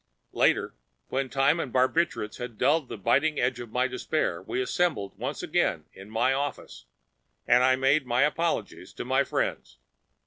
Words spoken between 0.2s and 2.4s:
Later, when time and barbiturates